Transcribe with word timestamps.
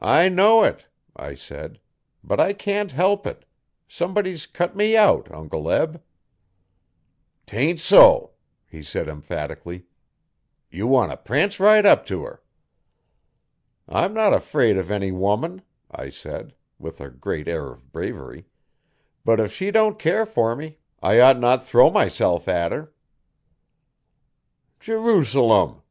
'I 0.00 0.28
know 0.28 0.62
it' 0.62 0.86
I 1.16 1.34
said' 1.34 1.80
'but 2.22 2.38
I 2.38 2.52
can't 2.52 2.92
help 2.92 3.26
it. 3.26 3.44
Somebody's 3.88 4.46
cut 4.46 4.76
me 4.76 4.96
out 4.96 5.28
Uncle 5.34 5.68
Eb.' 5.68 6.00
''Tain't 7.48 7.80
so,' 7.80 8.30
said 8.82 9.06
he 9.06 9.10
emphatically. 9.12 9.86
'Ye 10.70 10.84
want 10.84 11.10
t' 11.10 11.16
prance 11.16 11.58
right 11.58 11.84
up 11.84 12.06
t' 12.06 12.14
her.' 12.14 12.40
'I'm 13.88 14.14
not 14.14 14.32
afraid 14.32 14.78
of 14.78 14.88
any 14.88 15.10
woman,' 15.10 15.62
I 15.90 16.10
said, 16.10 16.54
with 16.78 17.00
a 17.00 17.10
great 17.10 17.48
air 17.48 17.72
of 17.72 17.90
bravery, 17.90 18.46
'but 19.24 19.40
if 19.40 19.52
she 19.52 19.72
don't 19.72 19.98
care 19.98 20.26
for 20.26 20.54
me 20.54 20.78
I 21.02 21.18
ought 21.18 21.40
not 21.40 21.62
to 21.62 21.66
throw 21.66 21.90
myself 21.90 22.46
at 22.46 22.70
her.' 22.70 22.92
'Jerusalem!' 24.78 25.82